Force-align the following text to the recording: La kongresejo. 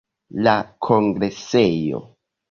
La 0.45 0.53
kongresejo. 0.87 2.01